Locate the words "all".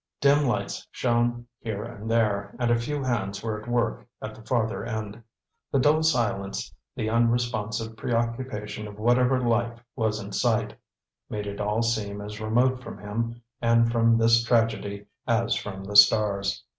11.61-11.83